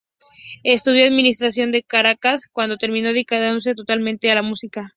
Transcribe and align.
Estudio 0.63 1.05
administración 1.05 1.75
en 1.75 1.83
Caracas, 1.85 2.49
pero 2.55 2.77
terminó 2.79 3.09
dedicándose 3.09 3.75
totalmente 3.75 4.31
a 4.31 4.35
las 4.35 4.43
música. 4.43 4.89